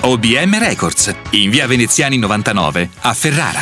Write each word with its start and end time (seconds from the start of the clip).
OBM 0.00 0.58
Records, 0.58 1.14
in 1.30 1.50
via 1.50 1.66
Veneziani 1.66 2.18
99 2.18 2.90
a 3.00 3.14
Ferrara. 3.14 3.60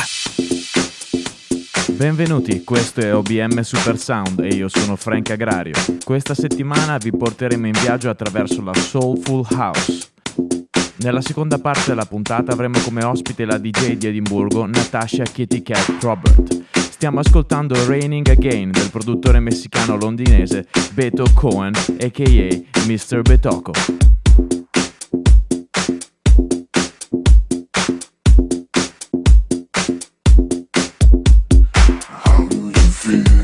Benvenuti, 1.91 2.63
questo 2.63 3.01
è 3.01 3.13
OBM 3.13 3.61
Super 3.61 3.97
Sound 3.97 4.39
e 4.39 4.55
io 4.55 4.67
sono 4.69 4.95
Frank 4.95 5.31
Agrario. 5.31 5.73
Questa 6.03 6.33
settimana 6.33 6.97
vi 6.97 7.11
porteremo 7.11 7.67
in 7.67 7.73
viaggio 7.73 8.09
attraverso 8.09 8.61
la 8.61 8.73
Soulful 8.73 9.45
House. 9.51 10.11
Nella 10.97 11.21
seconda 11.21 11.57
parte 11.59 11.85
della 11.87 12.05
puntata 12.05 12.51
avremo 12.51 12.79
come 12.79 13.03
ospite 13.03 13.45
la 13.45 13.57
DJ 13.57 13.93
di 13.93 14.07
Edimburgo 14.07 14.65
Natasha 14.65 15.23
Kitty 15.23 15.61
Cat 15.61 15.97
Robert. 16.01 16.63
Stiamo 16.73 17.19
ascoltando 17.19 17.75
Raining 17.85 18.27
Again 18.27 18.71
del 18.71 18.89
produttore 18.89 19.39
messicano 19.39 19.95
londinese 19.95 20.67
Beto 20.91 21.25
Cohen, 21.33 21.73
a.k.a. 21.75 22.85
Mr. 22.85 23.21
Betoco. 23.21 24.18
free. 33.09 33.38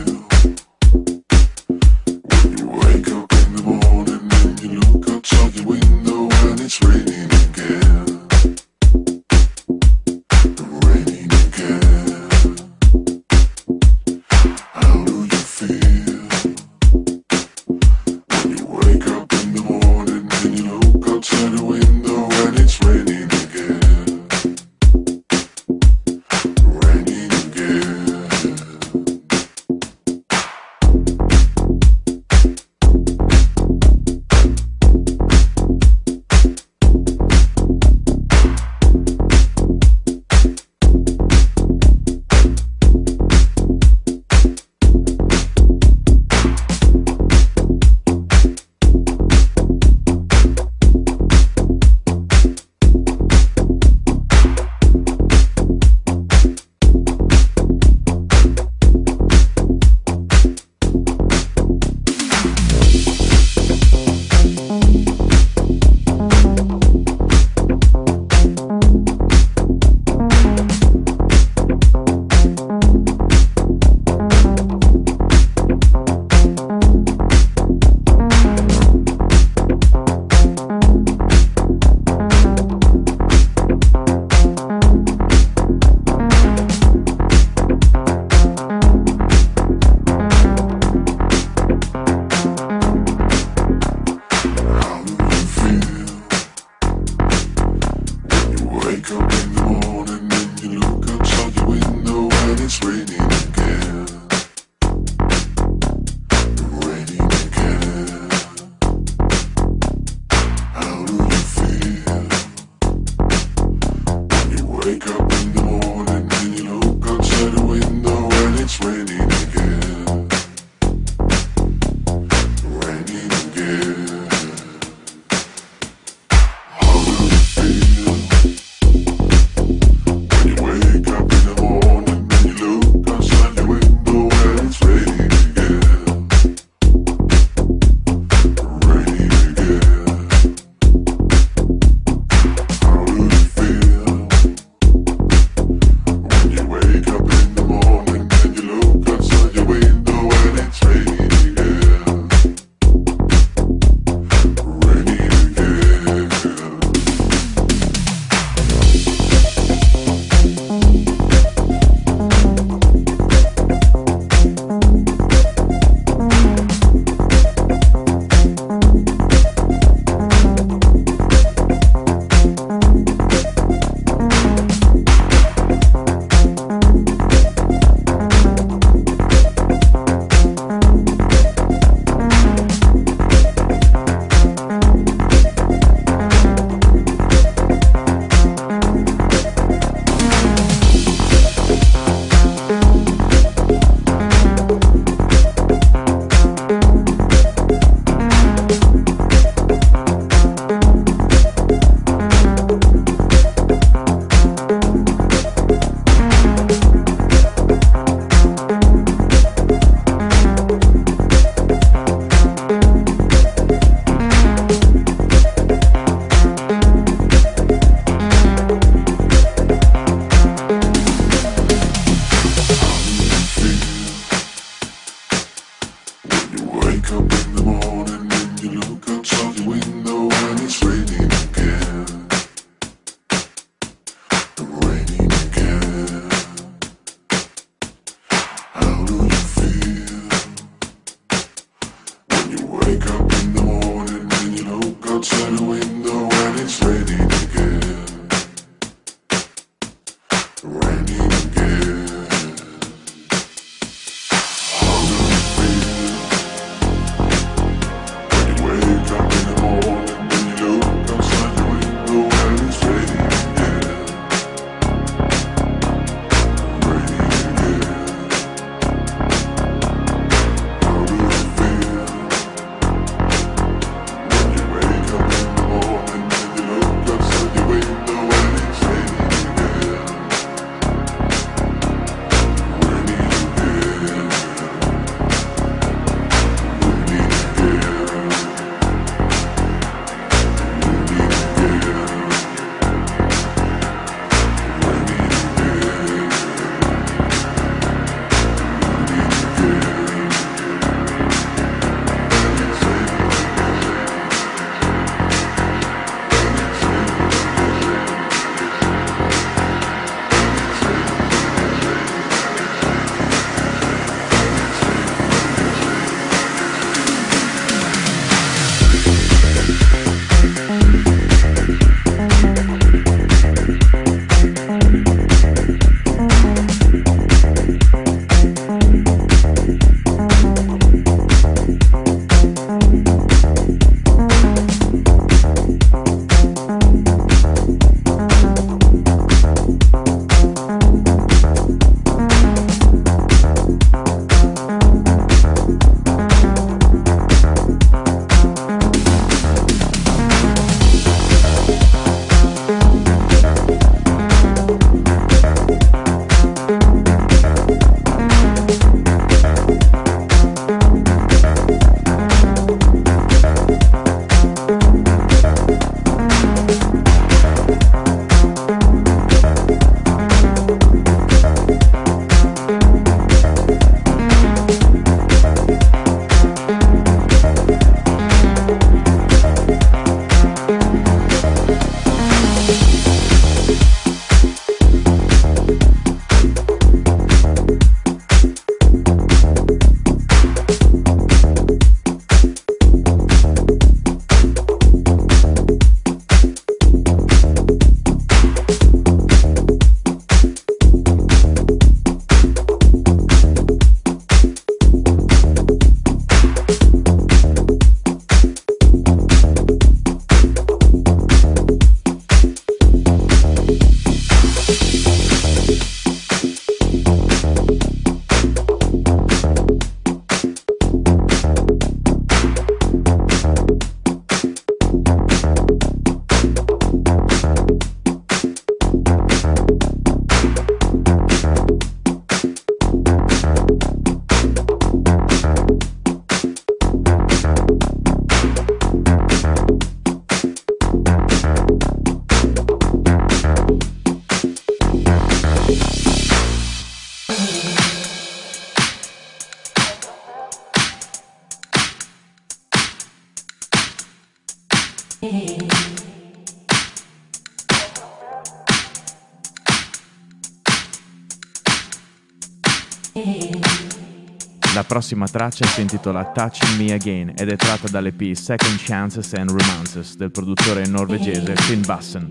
La 464.75 464.83
prossima 464.83 465.25
traccia 465.25 465.65
si 465.65 465.81
intitola 465.81 466.25
Touching 466.25 466.77
Me 466.77 466.93
Again 466.93 467.33
ed 467.35 467.49
è 467.49 467.55
tratta 467.55 467.87
dall'EP 467.87 468.33
Second 468.33 468.77
Chances 468.77 469.33
and 469.33 469.49
Romances 469.49 470.15
del 470.17 470.31
produttore 470.31 470.85
norvegese 470.85 471.55
Finn 471.55 471.81
Bassen, 471.85 472.29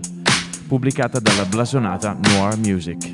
pubblicata 0.67 1.19
dalla 1.19 1.45
blasonata 1.45 2.15
Noir 2.21 2.55
Music. 2.57 3.09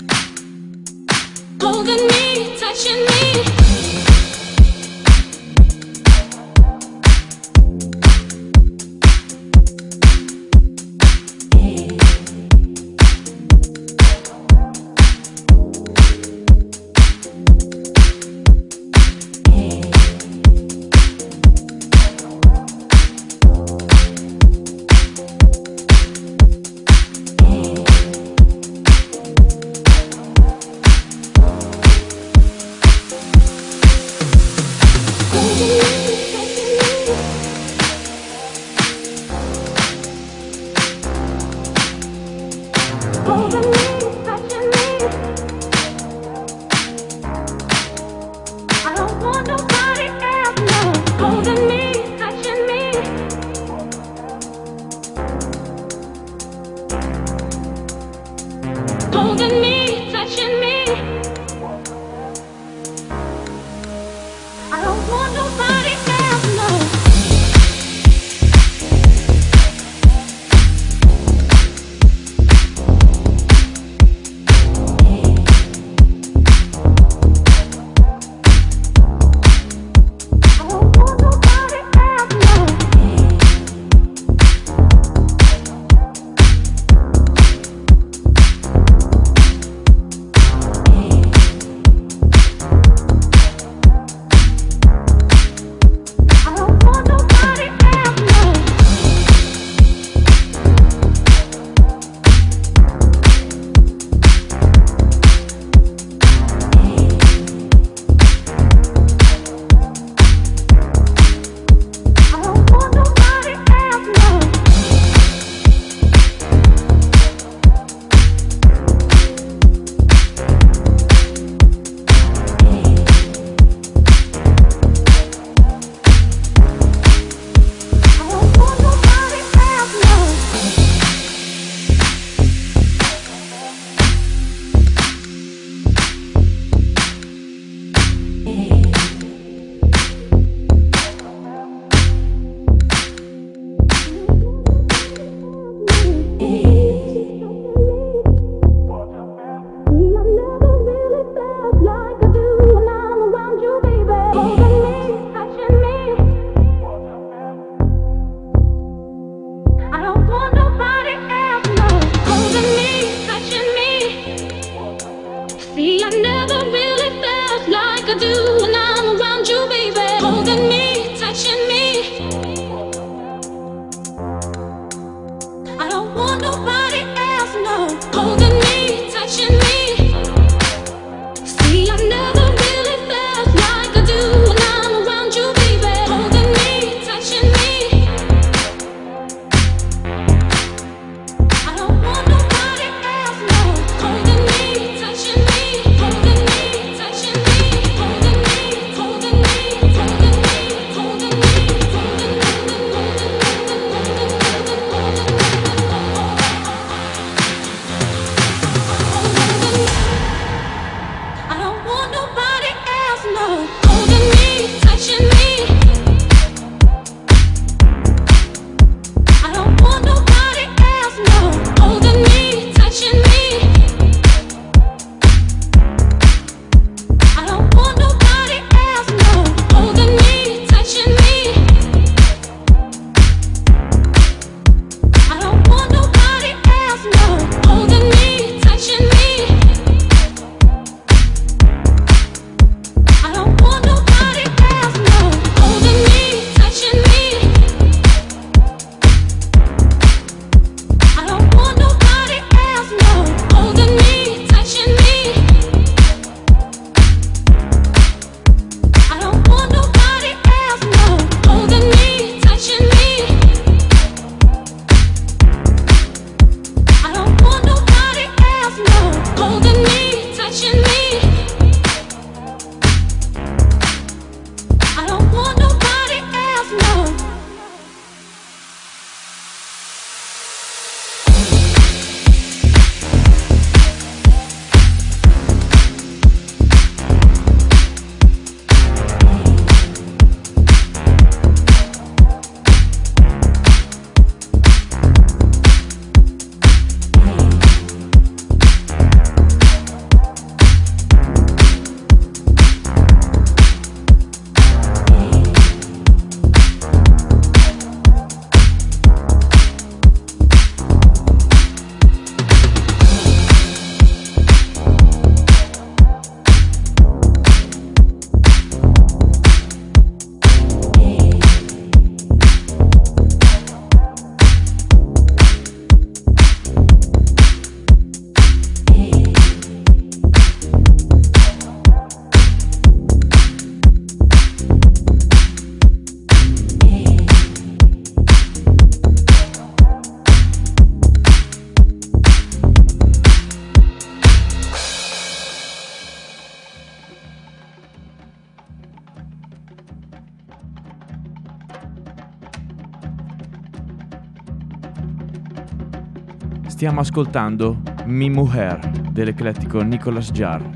Stiamo 356.82 357.02
ascoltando 357.02 357.80
Mi 358.06 358.32
Mujer 358.32 358.80
dell'eclettico 359.12 359.84
Nicolas 359.84 360.32
Jarre. 360.32 360.72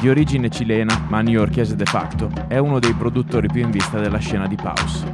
Di 0.00 0.08
origine 0.08 0.48
cilena, 0.48 1.06
ma 1.08 1.22
newyorkese 1.22 1.74
de 1.74 1.86
facto, 1.86 2.30
è 2.46 2.58
uno 2.58 2.78
dei 2.78 2.94
produttori 2.94 3.48
più 3.48 3.60
in 3.60 3.72
vista 3.72 3.98
della 3.98 4.18
scena 4.18 4.46
di 4.46 4.54
Paus. 4.54 5.04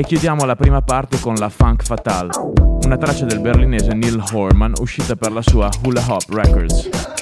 E 0.00 0.02
chiudiamo 0.02 0.46
la 0.46 0.56
prima 0.56 0.80
parte 0.80 1.20
con 1.20 1.34
la 1.34 1.50
Funk 1.50 1.82
Fatale, 1.82 2.30
una 2.84 2.96
traccia 2.96 3.26
del 3.26 3.38
berlinese 3.38 3.92
Neil 3.92 4.24
Horman 4.32 4.72
uscita 4.80 5.14
per 5.14 5.30
la 5.30 5.42
sua 5.42 5.68
Hula 5.84 6.02
Hop 6.08 6.24
Records. 6.30 7.19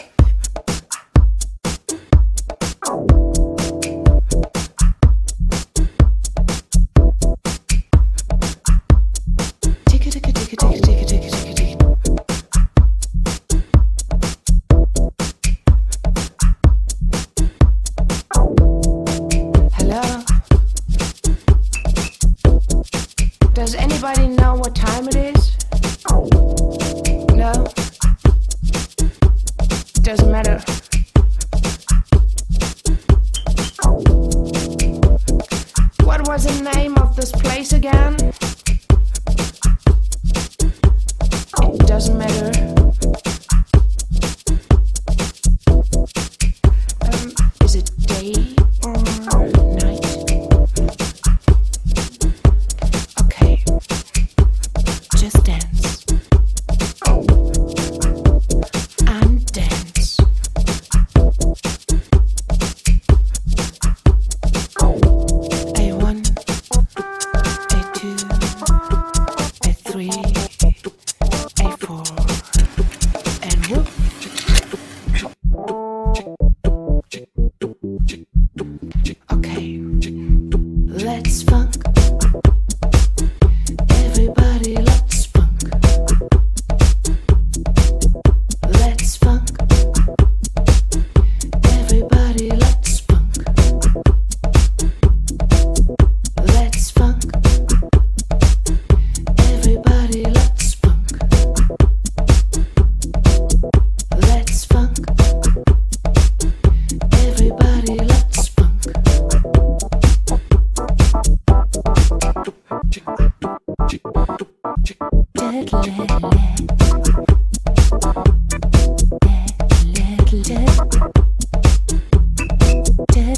Anybody 24.08 24.36
know 24.36 24.54
what 24.54 24.74
time 24.74 25.06
it 25.08 25.16
is? 25.16 25.37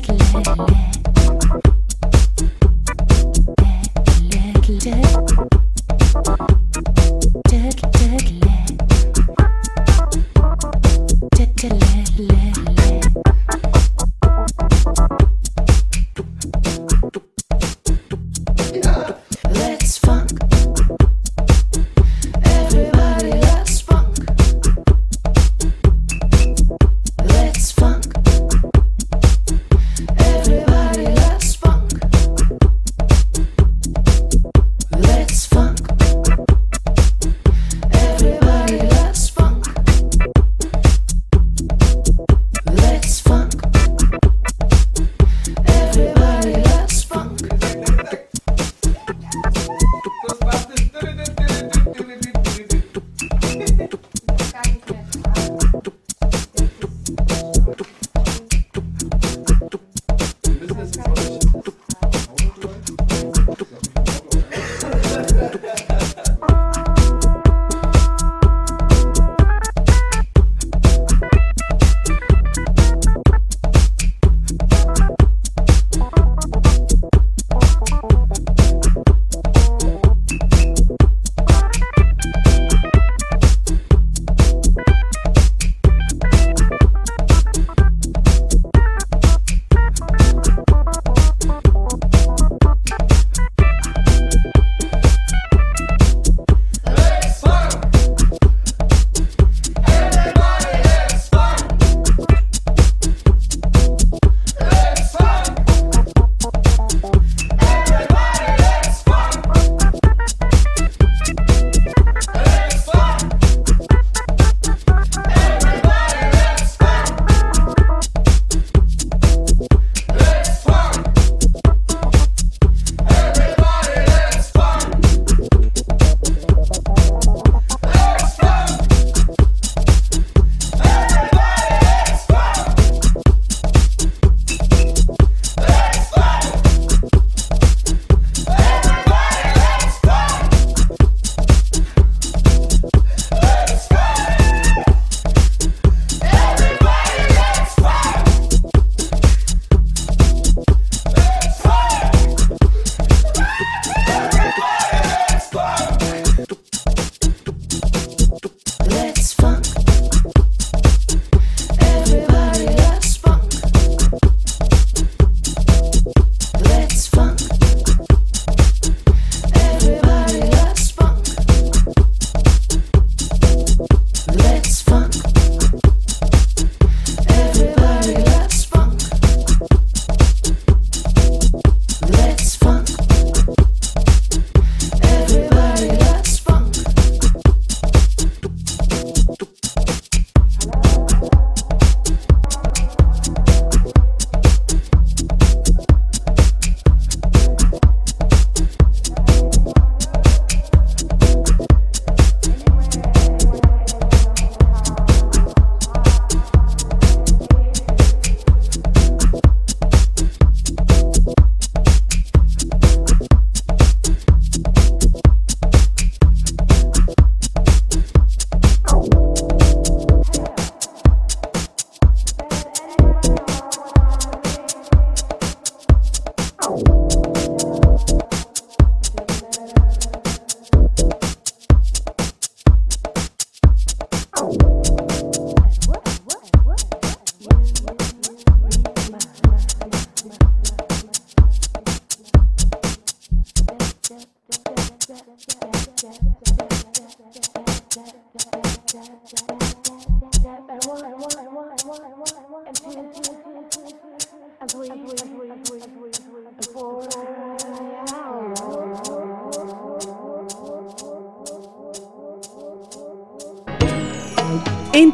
que 0.01 0.13
le 0.13 1.00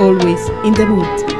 always 0.00 0.48
in 0.64 0.72
the 0.72 0.86
mood. 0.86 1.39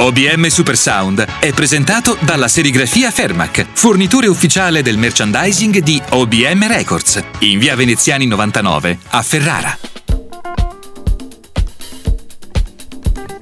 OBM 0.00 0.46
Super 0.46 0.76
Sound 0.76 1.26
è 1.40 1.52
presentato 1.52 2.16
dalla 2.20 2.46
serigrafia 2.46 3.10
Fermac, 3.10 3.66
fornitore 3.72 4.28
ufficiale 4.28 4.80
del 4.80 4.96
merchandising 4.96 5.78
di 5.80 6.00
OBM 6.10 6.68
Records, 6.68 7.20
in 7.40 7.58
via 7.58 7.74
Veneziani 7.74 8.26
99 8.26 8.96
a 9.08 9.22
Ferrara. 9.22 9.76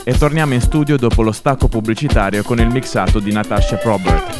E 0.02 0.16
torniamo 0.16 0.54
in 0.54 0.62
studio 0.62 0.96
dopo 0.96 1.20
lo 1.20 1.32
stacco 1.32 1.68
pubblicitario 1.68 2.42
con 2.42 2.58
il 2.58 2.68
mixato 2.68 3.18
di 3.18 3.32
Natasha 3.32 3.76
Probert. 3.76 4.34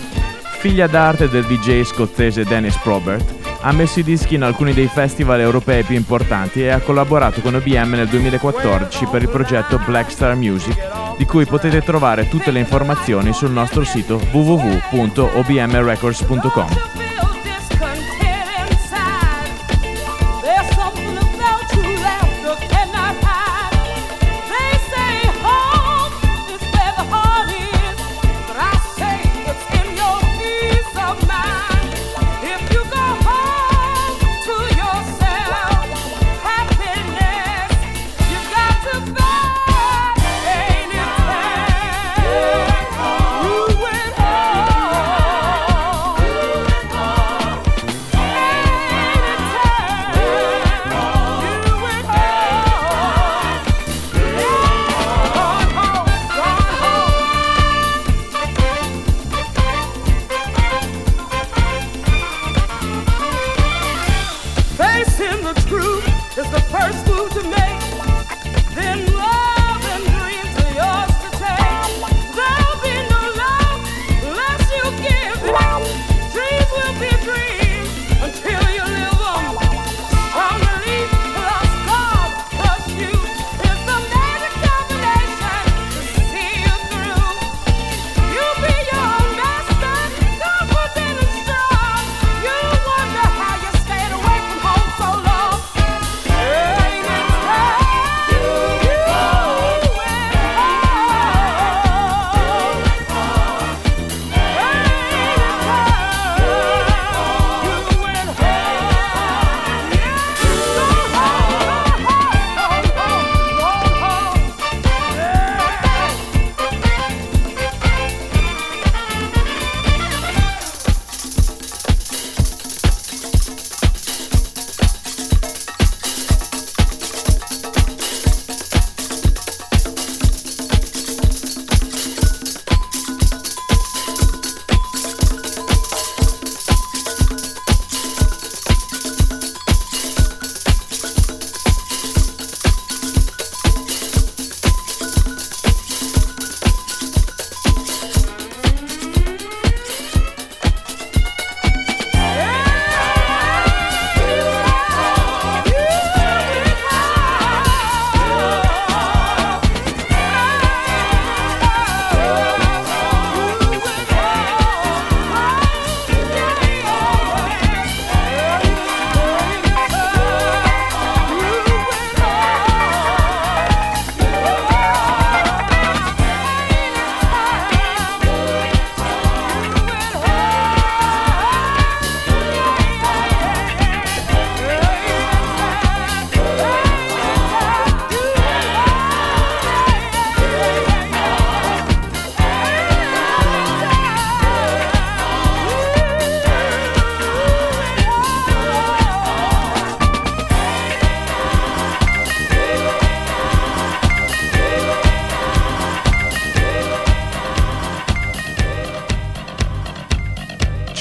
Figlia 0.59 0.87
d'arte 0.87 1.29
del 1.29 1.44
DJ 1.44 1.83
scozzese 1.83 2.44
Dennis 2.44 2.79
Probert, 2.79 3.36
ha 3.61 3.73
messo 3.73 4.01
i 4.01 4.05
dischi 4.05 4.35
in 4.35 4.42
alcuni 4.42 4.73
dei 4.73 4.88
festival 4.88 5.40
europei 5.40 5.83
più 5.83 5.97
importanti 5.97 6.62
e 6.62 6.69
ha 6.69 6.81
collaborato 6.81 7.40
con 7.40 7.55
OBM 7.55 7.95
nel 7.95 8.09
2014 8.09 9.07
per 9.07 9.23
il 9.23 9.29
progetto 9.29 9.81
Black 9.85 10.11
Star 10.11 10.35
Music, 10.35 11.16
di 11.16 11.25
cui 11.25 11.47
potete 11.47 11.81
trovare 11.83 12.29
tutte 12.29 12.51
le 12.51 12.59
informazioni 12.61 13.33
sul 13.33 13.51
nostro 13.51 13.85
sito 13.85 14.21
www.obmrecords.com. 14.31 17.06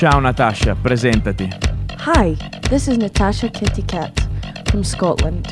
Ciao 0.07 0.19
Natasha, 0.19 0.75
presentati. 0.75 1.49
Hi, 1.97 2.37
this 2.69 2.85
is 2.85 2.95
Natasha 2.95 3.49
Kitty 3.49 3.83
Cat 3.85 4.11
from 4.65 4.83
Scotland. 4.83 5.51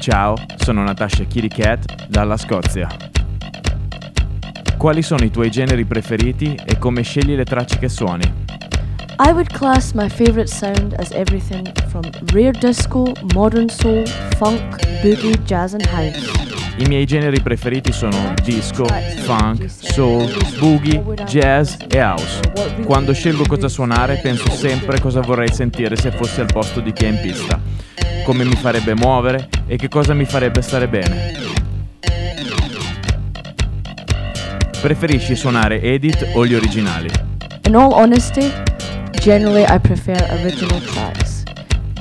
Ciao, 0.00 0.36
sono 0.56 0.82
Natasha 0.82 1.24
Kitty 1.24 1.48
Cat 1.48 2.06
dalla 2.06 2.36
Scozia. 2.36 2.88
Quali 4.76 5.00
sono 5.00 5.24
i 5.24 5.30
tuoi 5.30 5.50
generi 5.50 5.86
preferiti 5.86 6.54
e 6.62 6.76
come 6.76 7.00
scegli 7.00 7.34
le 7.34 7.44
tracce 7.44 7.78
che 7.78 7.88
suoni? 7.88 8.30
I 9.18 9.30
would 9.30 9.50
class 9.50 9.92
my 9.92 10.10
favourite 10.10 10.48
sound 10.48 10.92
as 10.98 11.10
everything 11.12 11.66
from 11.86 12.02
rare 12.34 12.52
disco, 12.52 13.10
modern 13.32 13.70
soul, 13.70 14.06
funk, 14.36 14.76
boogie, 15.00 15.42
jazz, 15.44 15.72
and 15.72 15.86
house. 15.86 16.45
I 16.78 16.84
miei 16.86 17.06
generi 17.06 17.40
preferiti 17.40 17.90
sono 17.90 18.34
disco, 18.42 18.84
funk, 19.24 19.64
soul, 19.66 20.30
boogie, 20.58 21.02
jazz 21.24 21.74
e 21.88 21.98
house. 21.98 22.40
Quando 22.84 23.14
scelgo 23.14 23.44
cosa 23.46 23.68
suonare 23.68 24.20
penso 24.22 24.50
sempre 24.50 25.00
cosa 25.00 25.20
vorrei 25.20 25.50
sentire 25.52 25.96
se 25.96 26.10
fossi 26.10 26.40
al 26.40 26.52
posto 26.52 26.80
di 26.80 26.92
chi 26.92 27.06
è 27.06 27.08
in 27.08 27.20
pista, 27.20 27.58
come 28.24 28.44
mi 28.44 28.56
farebbe 28.56 28.94
muovere 28.94 29.48
e 29.66 29.76
che 29.76 29.88
cosa 29.88 30.12
mi 30.12 30.26
farebbe 30.26 30.60
stare 30.60 30.86
bene. 30.86 31.32
Preferisci 34.80 35.34
suonare 35.34 35.80
edit 35.80 36.28
o 36.34 36.46
gli 36.46 36.54
originali? 36.54 37.08
In 37.66 37.74
all 37.74 37.92
honesty, 37.92 38.52
generally 39.12 39.62
I 39.62 39.80
prefer 39.80 40.22
original 40.42 40.80
tracks. 40.82 41.35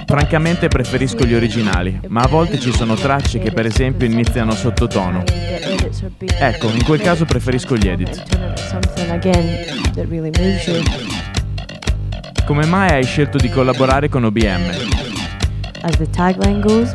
Francamente 0.05 0.67
preferisco 0.67 1.25
gli 1.25 1.33
originali, 1.33 1.99
ma 2.07 2.21
a 2.21 2.27
volte 2.27 2.59
ci 2.59 2.71
sono 2.71 2.93
tracce 2.93 3.39
che 3.39 3.51
per 3.51 3.65
esempio 3.65 4.05
iniziano 4.05 4.53
sottotono. 4.53 5.23
Ecco, 6.39 6.69
in 6.69 6.83
quel 6.83 7.01
caso 7.01 7.25
preferisco 7.25 7.75
gli 7.75 7.87
edit. 7.87 8.23
Come 12.45 12.65
mai 12.65 12.91
hai 12.91 13.03
scelto 13.03 13.37
di 13.37 13.49
collaborare 13.49 14.07
con 14.07 14.23
OBM? 14.23 14.71
Goes. 16.61 16.91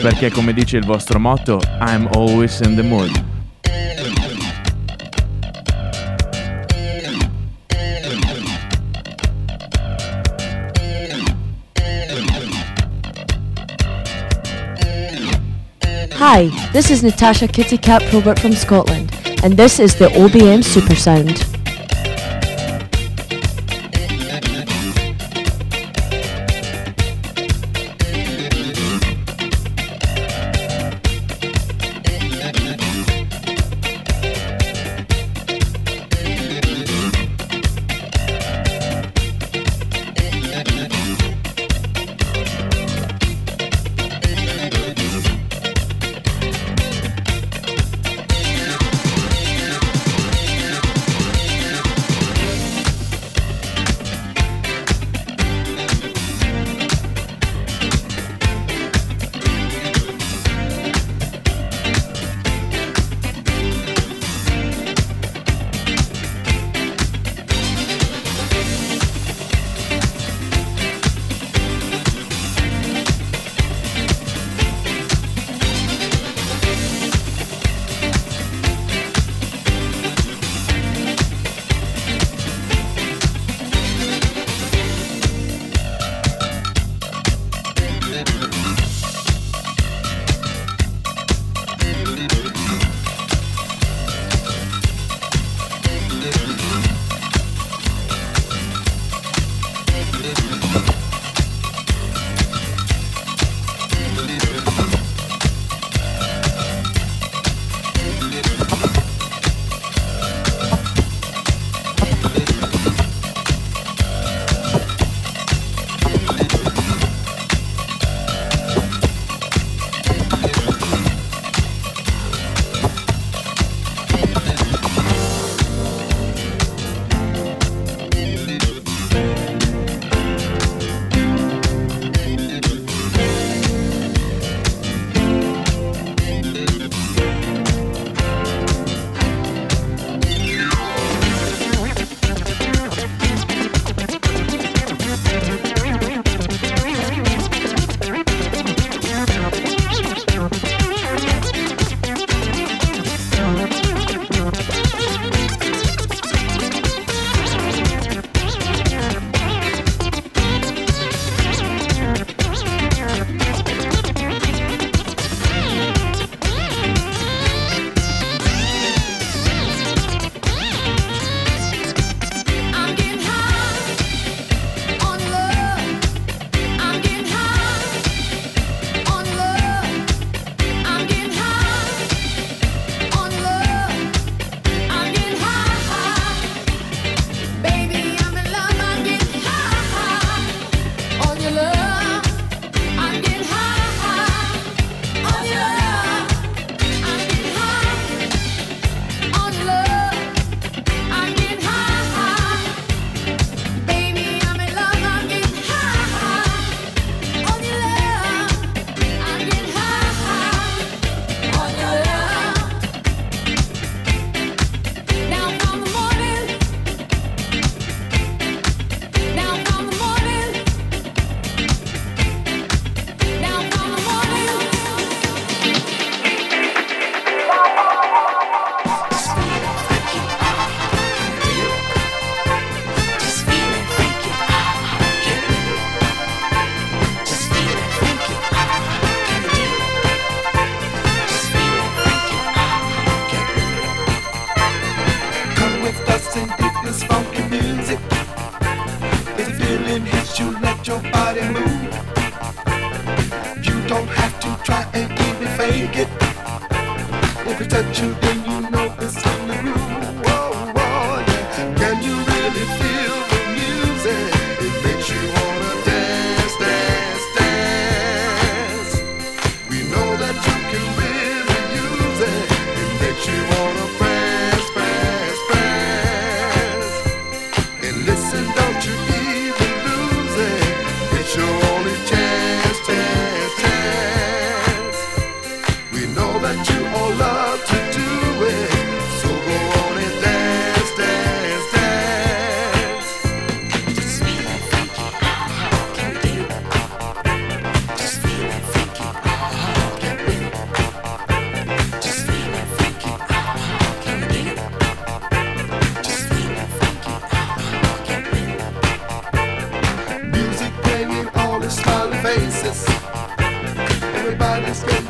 Perché 0.00 0.30
come 0.30 0.52
dice 0.52 0.76
il 0.76 0.84
vostro 0.84 1.18
motto, 1.18 1.60
I'm 1.80 2.08
always 2.12 2.60
in 2.60 2.76
the 2.76 2.82
mood. 2.82 3.27
Hi, 16.30 16.48
this 16.74 16.90
is 16.90 17.02
Natasha 17.02 17.48
Kitty 17.48 17.78
Cat 17.78 18.02
Probert 18.10 18.38
from 18.38 18.52
Scotland, 18.52 19.10
and 19.42 19.56
this 19.56 19.80
is 19.80 19.94
the 19.94 20.08
OBM 20.08 20.62
Super 20.62 20.94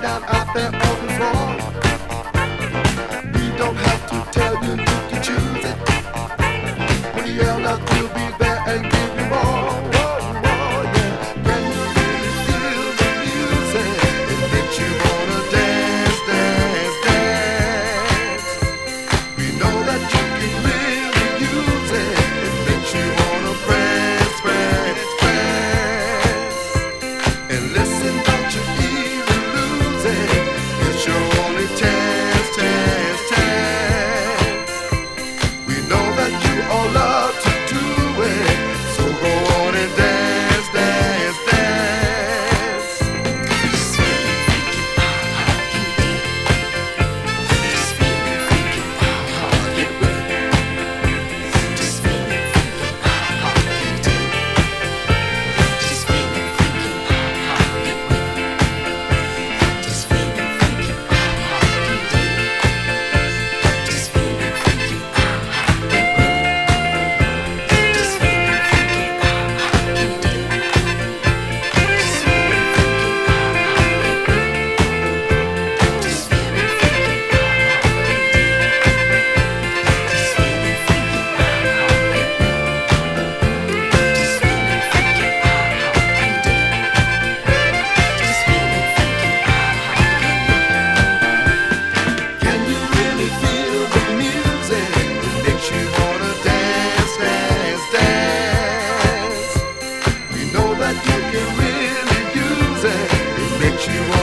down 0.00 0.22
out 0.24 0.54
there 0.54 0.66
on 0.66 0.72
the 0.72 1.12
floor. 1.16 1.48
We 3.34 3.58
don't 3.58 3.76
have 3.76 4.02
to 4.10 4.32
tell 4.32 4.54
you, 4.64 4.70
you 4.70 4.86
can 4.86 5.22
choose 5.22 5.64
it. 5.64 5.87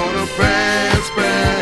gonna 0.06 0.28
prance, 0.28 1.10
prance. 1.10 1.55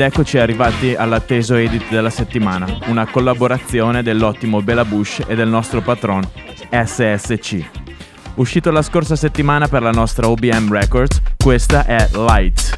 Ed 0.00 0.06
eccoci 0.06 0.38
arrivati 0.38 0.94
all'atteso 0.94 1.56
edit 1.56 1.90
della 1.90 2.08
settimana, 2.08 2.66
una 2.86 3.06
collaborazione 3.06 4.02
dell'ottimo 4.02 4.62
Bella 4.62 4.86
Bush 4.86 5.20
e 5.26 5.34
del 5.34 5.48
nostro 5.48 5.82
patron 5.82 6.26
SSC. 6.70 7.62
Uscito 8.36 8.70
la 8.70 8.80
scorsa 8.80 9.14
settimana 9.14 9.68
per 9.68 9.82
la 9.82 9.90
nostra 9.90 10.26
OBM 10.26 10.72
Records, 10.72 11.20
questa 11.36 11.84
è 11.84 12.08
Lights. 12.14 12.69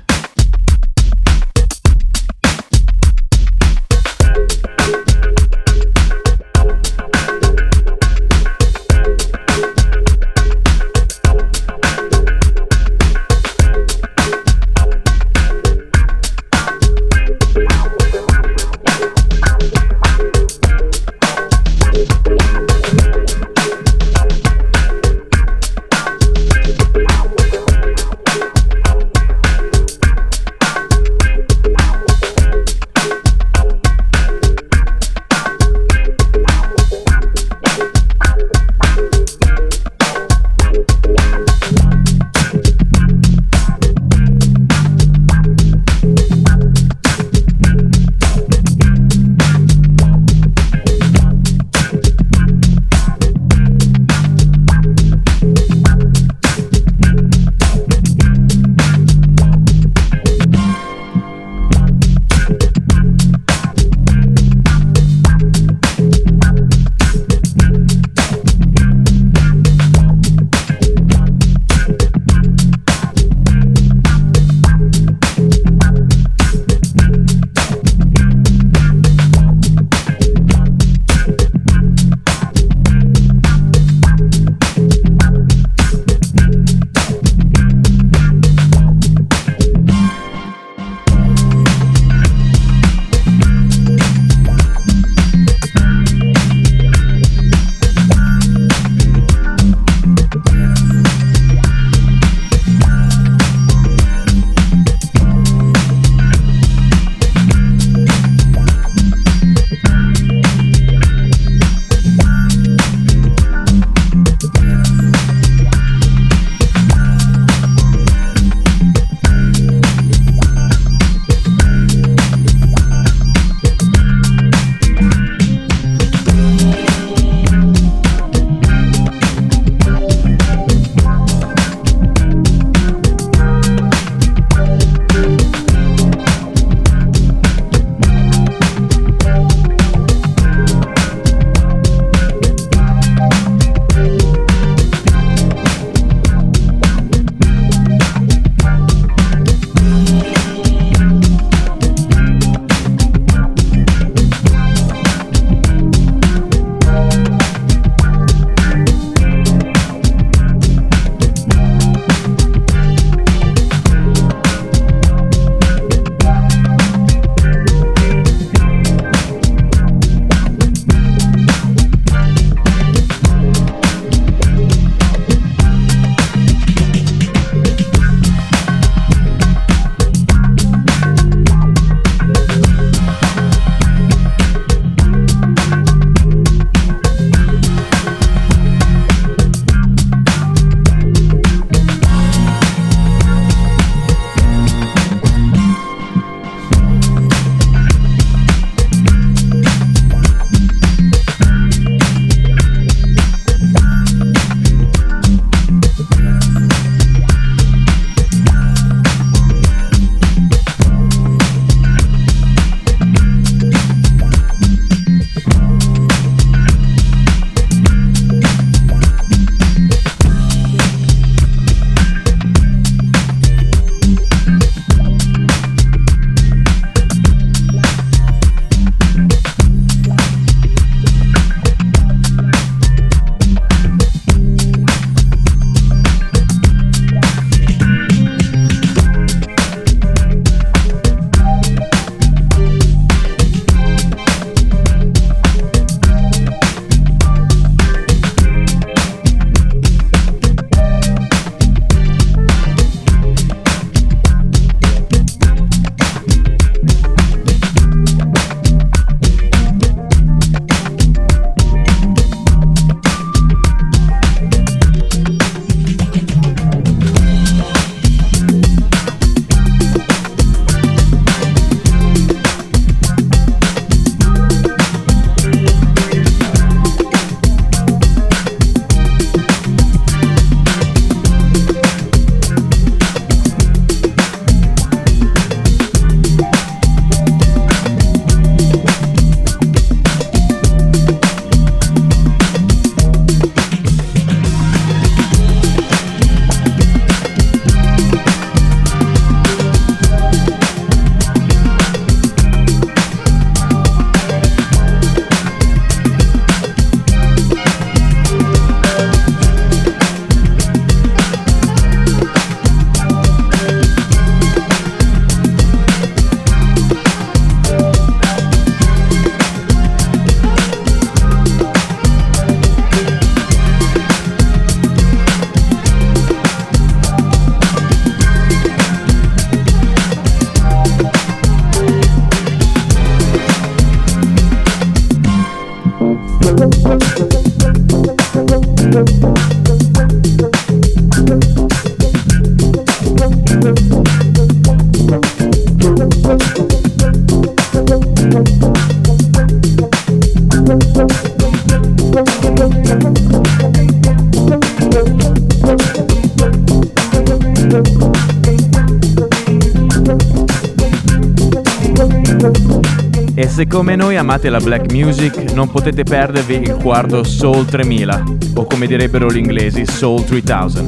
Come 363.83 363.97
noi 363.97 364.17
amate 364.17 364.49
la 364.49 364.61
black 364.61 364.93
music, 364.93 365.51
non 365.55 365.69
potete 365.69 366.05
perdervi 366.05 366.55
il 366.55 366.77
quarto 366.81 367.25
Soul 367.25 367.65
3000, 367.65 368.23
o 368.55 368.65
come 368.65 368.87
direbbero 368.87 369.29
gli 369.29 369.39
inglesi 369.39 369.85
Soul 369.85 370.23
3000. 370.23 370.87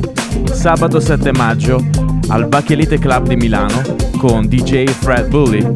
Sabato 0.52 1.00
7 1.00 1.32
maggio 1.32 1.84
al 2.28 2.46
Bacchelite 2.46 3.00
Club 3.00 3.26
di 3.26 3.34
Milano 3.34 3.82
con 4.16 4.46
DJ 4.46 4.84
Fred 4.86 5.26
Bully, 5.26 5.68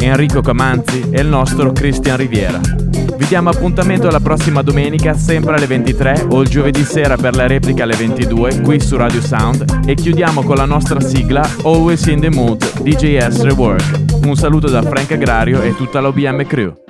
Enrico 0.00 0.42
Camanzi 0.42 1.08
e 1.10 1.22
il 1.22 1.28
nostro 1.28 1.72
Christian 1.72 2.18
Riviera. 2.18 2.60
Vi 2.60 3.26
diamo 3.26 3.48
appuntamento 3.48 4.10
la 4.10 4.20
prossima 4.20 4.60
domenica 4.60 5.14
sempre 5.14 5.54
alle 5.54 5.66
23 5.66 6.26
o 6.28 6.42
il 6.42 6.48
giovedì 6.48 6.84
sera 6.84 7.16
per 7.16 7.36
la 7.36 7.46
replica 7.46 7.84
alle 7.84 7.96
22 7.96 8.60
qui 8.60 8.78
su 8.80 8.98
Radio 8.98 9.22
Sound 9.22 9.80
e 9.86 9.94
chiudiamo 9.94 10.42
con 10.42 10.56
la 10.56 10.66
nostra 10.66 11.00
sigla 11.00 11.40
Always 11.64 12.04
in 12.04 12.20
the 12.20 12.28
Mood 12.28 12.82
DJS 12.82 13.44
Rework. 13.44 13.99
Un 14.22 14.36
saluto 14.36 14.68
da 14.68 14.82
Frank 14.82 15.12
Agrario 15.12 15.62
e 15.62 15.74
tutta 15.74 16.00
l'OBM 16.00 16.44
crew. 16.44 16.89